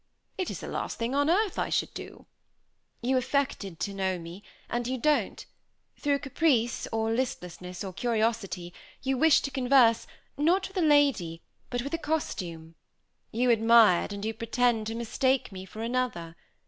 "It 0.35 0.49
is 0.49 0.61
the 0.61 0.67
last 0.67 0.97
thing 0.97 1.13
on 1.13 1.29
earth 1.29 1.59
I 1.59 1.69
should 1.69 1.93
do." 1.93 2.25
"You 3.03 3.17
affected 3.17 3.79
to 3.81 3.93
know 3.93 4.17
me, 4.17 4.41
and 4.67 4.87
you 4.87 4.97
don't; 4.97 5.45
through 5.95 6.17
caprice, 6.17 6.87
or 6.91 7.11
listlessness, 7.11 7.83
or 7.83 7.93
curiosity, 7.93 8.73
you 9.03 9.15
wished 9.15 9.45
to 9.45 9.51
converse, 9.51 10.07
not 10.39 10.67
with 10.69 10.77
a 10.77 10.81
lady, 10.81 11.43
but 11.69 11.83
with 11.83 11.93
a 11.93 11.99
costume. 11.99 12.73
You 13.31 13.51
admired, 13.51 14.11
and 14.11 14.25
you 14.25 14.33
pretend 14.33 14.87
to 14.87 14.95
mistake 14.95 15.51
me 15.51 15.65
for 15.65 15.83
another. 15.83 16.35